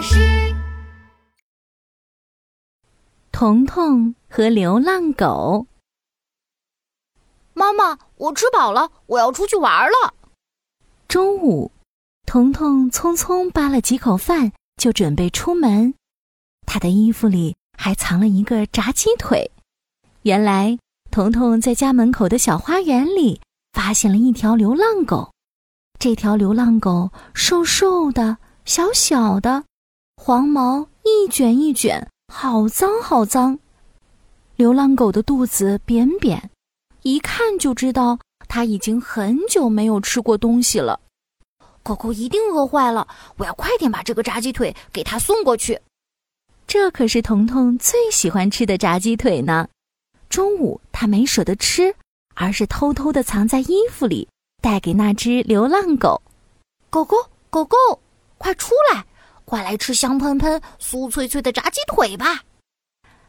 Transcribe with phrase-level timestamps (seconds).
[0.00, 0.16] 巴士。
[3.30, 5.66] 彤彤和流浪狗。
[7.52, 10.14] 妈妈，我吃饱了，我要出去玩了。
[11.06, 11.70] 中午，
[12.24, 15.92] 彤彤匆匆扒了几口饭，就准备出门。
[16.64, 19.50] 他的衣服里还藏了一个炸鸡腿。
[20.22, 20.78] 原来，
[21.10, 23.38] 彤彤在家门口的小花园里
[23.74, 25.30] 发现了一条流浪狗。
[25.98, 29.64] 这条流浪狗瘦瘦的、小小的，
[30.22, 33.58] 黄毛一卷一卷，好脏好脏。
[34.54, 36.50] 流浪狗的肚子扁扁，
[37.00, 41.00] 一看就知道它已经很久没有吃过东西了。
[41.82, 45.80] 狗狗一定饿坏了，我要快点把这个炸鸡腿给它送过去。
[46.66, 49.66] 这可是彤彤最喜欢吃的炸鸡腿呢。
[50.28, 51.94] 中午他没舍得吃，
[52.34, 54.28] 而是偷偷的藏在衣服里。
[54.60, 56.20] 带给那只流浪狗，
[56.90, 57.16] 狗狗
[57.48, 57.76] 狗狗，
[58.36, 59.06] 快出来，
[59.50, 62.44] 快来吃香喷喷、酥脆脆的炸鸡腿吧！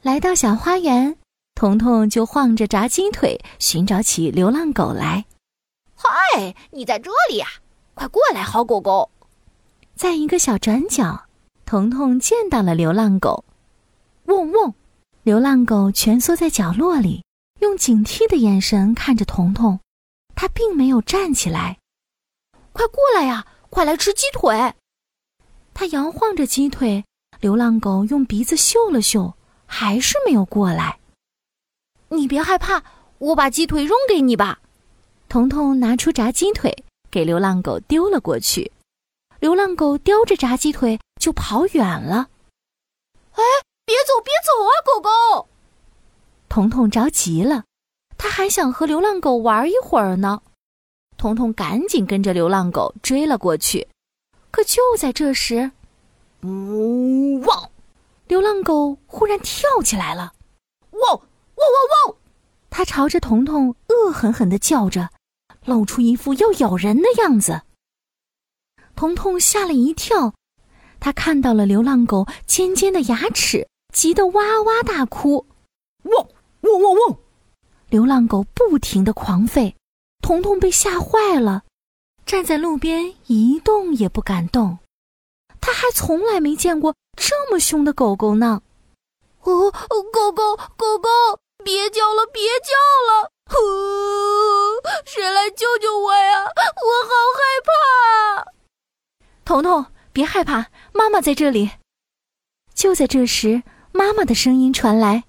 [0.00, 1.18] 来到小花园，
[1.56, 5.24] 彤彤就晃着炸鸡腿寻找起流浪狗来。
[5.96, 7.48] 嗨，你在这里呀？
[7.94, 9.10] 快过来，好狗狗！
[9.96, 11.24] 在一个小转角，
[11.66, 13.44] 彤彤见到了流浪狗。
[14.26, 14.72] 汪汪！
[15.24, 17.24] 流浪狗蜷缩在角落里，
[17.58, 19.80] 用警惕的眼神看着彤彤。
[20.36, 21.80] 他并没有站起来，
[22.72, 23.44] 快过来呀！
[23.68, 24.74] 快来吃鸡腿。
[25.74, 27.04] 他摇晃着鸡腿，
[27.40, 29.34] 流浪狗用鼻子嗅了嗅，
[29.66, 30.98] 还是没有过来。
[32.08, 32.82] 你别害怕，
[33.18, 34.60] 我把鸡腿扔给你吧。
[35.28, 38.70] 彤彤拿出炸鸡腿给流浪狗丢了过去，
[39.40, 42.28] 流浪狗叼着炸鸡腿就跑远了。
[43.32, 43.42] 哎，
[43.84, 45.48] 别走，别走啊，狗狗！
[46.48, 47.64] 彤彤着急了。
[48.16, 50.40] 他还想和流浪狗玩一会儿呢，
[51.16, 53.88] 彤彤赶紧跟着流浪狗追了过去。
[54.64, 55.72] 可就在这时，
[56.42, 57.70] 呜汪！
[58.26, 60.32] 流浪狗忽然跳起来了，
[60.90, 61.18] 汪汪
[61.56, 62.16] 汪汪！
[62.70, 65.10] 它朝着彤彤恶狠狠地叫着，
[65.66, 67.60] 露出一副要咬人的样子。
[68.96, 70.32] 彤彤吓了一跳，
[70.98, 75.46] 他看到了流浪狗尖尖的牙齿，急得哇哇大哭，
[76.04, 76.26] 汪
[76.62, 77.18] 汪汪汪！
[77.90, 79.74] 流浪狗不停的狂吠，
[80.22, 81.64] 彤彤被吓坏了，
[82.26, 84.78] 站在路边一动也不敢动。
[85.60, 88.62] 他还从来没见过这么凶的狗狗呢。
[89.42, 89.70] 哦，
[90.12, 91.08] 狗狗，狗狗，
[91.64, 92.72] 别叫了，别叫
[93.06, 93.30] 了！
[93.50, 93.56] 呼，
[95.04, 96.44] 谁来救救我呀？
[96.44, 98.52] 我好害怕。
[99.44, 101.70] 彤彤，别害怕，妈妈在这里。
[102.74, 105.24] 就在这时，妈妈的声音传来。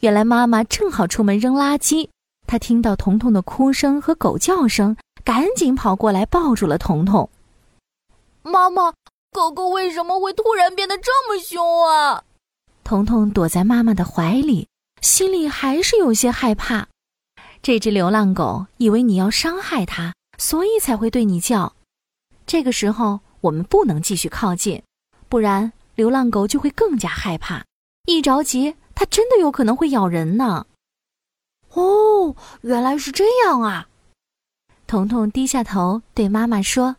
[0.00, 2.10] 原来妈妈正好出门扔垃圾，
[2.46, 7.28] 她听到彤彤的哭声和狗叫声，赶紧跑过来抱住了彤彤。
[8.42, 8.92] 妈妈，
[9.32, 12.22] 狗狗为什么会突然变得这么凶啊？
[12.84, 14.68] 彤彤躲在妈妈的怀里，
[15.00, 16.86] 心里还是有些害怕。
[17.62, 21.74] 这只流浪狗以为你要伤害它，所以才会对你叫。
[22.46, 24.82] 这个时候我们不能继续靠近，
[25.30, 27.64] 不然流浪狗就会更加害怕，
[28.04, 28.76] 一着急。
[28.94, 30.66] 它真的有可能会咬人呢！
[31.72, 33.88] 哦，原来是这样啊！
[34.86, 36.96] 彤彤低下头对妈妈说：“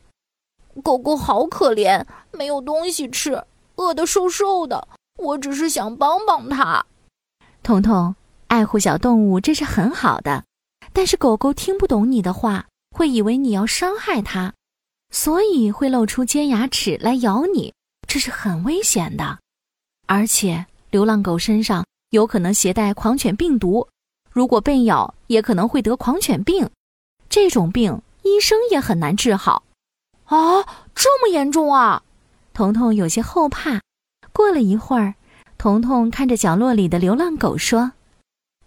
[0.83, 3.43] 狗狗好可怜，没有东西吃，
[3.75, 4.87] 饿得瘦瘦的。
[5.17, 6.85] 我只是想帮帮它。”
[7.63, 8.15] 彤彤，
[8.47, 10.43] 爱护小动物这是很好的，
[10.91, 14.53] 但是狗狗听不懂你的话，会以为你要伤害它，
[15.11, 17.73] 所以会露出尖牙齿来咬你，
[18.07, 19.39] 这是很危险的，
[20.05, 20.65] 而且。
[20.91, 23.85] 流浪狗身上有可能携带狂犬病毒，
[24.31, 26.69] 如果被咬，也可能会得狂犬病。
[27.29, 29.63] 这种病医生也很难治好。
[30.25, 30.63] 啊，
[30.95, 32.03] 这么严重啊！
[32.53, 33.81] 彤彤有些后怕。
[34.33, 35.15] 过了一会儿，
[35.57, 37.91] 彤彤看着角落里的流浪狗说：“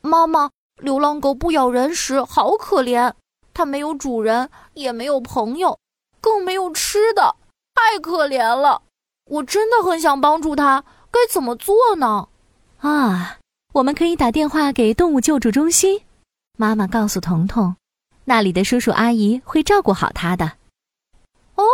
[0.00, 3.12] 妈妈，流浪狗不咬人时好可怜，
[3.52, 5.78] 它没有主人，也没有朋友，
[6.20, 7.36] 更没有吃的，
[7.75, 8.82] 太可怜了。
[9.26, 12.28] 我真的很想帮助它。”该怎么做呢？
[12.81, 13.38] 啊，
[13.72, 16.02] 我们可以打电话给动物救助中心。
[16.58, 17.75] 妈妈告诉彤彤，
[18.28, 20.52] 那里的叔叔阿姨会照顾好他的。
[21.54, 21.64] 哦，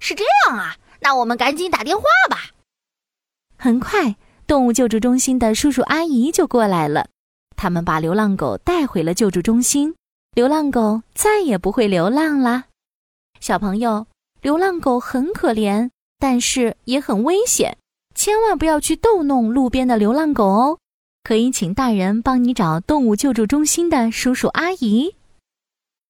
[0.00, 2.50] 是这样啊，那我们赶紧打电话吧。
[3.56, 7.06] 很快，动物救助中心的叔叔阿姨就过来了，
[7.56, 9.94] 他们把流浪狗带回了救助中心，
[10.34, 12.64] 流浪狗再也不会流浪啦。
[13.38, 14.08] 小朋友，
[14.42, 17.78] 流浪狗很可怜，但是也很危险。
[18.16, 20.78] 千万不要去逗弄路边的流浪狗哦，
[21.22, 25.14] 可以请大人帮你找动物救助中心的叔叔阿姨。